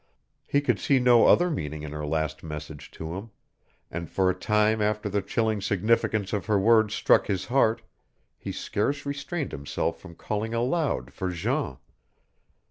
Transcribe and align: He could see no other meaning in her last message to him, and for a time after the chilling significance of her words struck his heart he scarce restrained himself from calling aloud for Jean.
He 0.47 0.61
could 0.61 0.79
see 0.79 0.97
no 0.97 1.27
other 1.27 1.51
meaning 1.51 1.83
in 1.83 1.91
her 1.91 2.07
last 2.07 2.41
message 2.41 2.89
to 2.89 3.13
him, 3.13 3.29
and 3.91 4.09
for 4.09 4.31
a 4.31 4.33
time 4.33 4.81
after 4.81 5.09
the 5.09 5.21
chilling 5.21 5.61
significance 5.61 6.33
of 6.33 6.47
her 6.47 6.57
words 6.57 6.95
struck 6.95 7.27
his 7.27 7.45
heart 7.45 7.83
he 8.35 8.51
scarce 8.51 9.05
restrained 9.05 9.51
himself 9.51 9.99
from 9.99 10.15
calling 10.15 10.55
aloud 10.55 11.13
for 11.13 11.29
Jean. 11.29 11.77